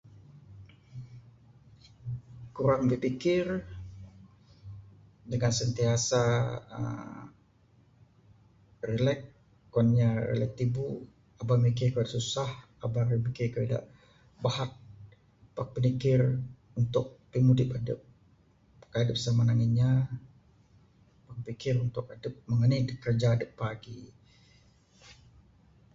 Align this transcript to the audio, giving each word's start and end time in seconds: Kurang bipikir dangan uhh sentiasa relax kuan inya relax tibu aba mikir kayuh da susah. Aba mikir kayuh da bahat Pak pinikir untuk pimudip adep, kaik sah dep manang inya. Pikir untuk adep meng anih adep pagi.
Kurang 2.55 2.83
bipikir 2.89 3.45
dangan 5.29 5.51
uhh 5.53 5.59
sentiasa 5.61 6.21
relax 8.89 9.19
kuan 9.71 9.87
inya 9.91 10.09
relax 10.29 10.51
tibu 10.59 10.85
aba 11.41 11.53
mikir 11.65 11.87
kayuh 11.93 12.05
da 12.07 12.13
susah. 12.15 12.49
Aba 12.85 12.99
mikir 13.25 13.47
kayuh 13.53 13.69
da 13.73 13.79
bahat 14.43 14.71
Pak 15.55 15.67
pinikir 15.73 16.21
untuk 16.79 17.05
pimudip 17.31 17.69
adep, 17.77 17.99
kaik 18.91 19.07
sah 19.21 19.29
dep 19.29 19.37
manang 19.39 19.59
inya. 19.67 19.89
Pikir 21.47 21.75
untuk 21.85 22.05
adep 22.15 22.33
meng 22.49 22.61
anih 22.65 22.79
adep 23.35 23.49
pagi. 23.61 23.99